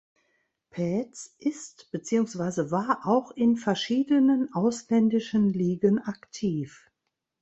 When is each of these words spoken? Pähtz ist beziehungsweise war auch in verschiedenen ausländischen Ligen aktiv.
Pähtz 0.71 1.35
ist 1.37 1.91
beziehungsweise 1.91 2.71
war 2.71 3.05
auch 3.05 3.29
in 3.29 3.55
verschiedenen 3.55 4.51
ausländischen 4.51 5.53
Ligen 5.53 5.99
aktiv. 5.99 6.89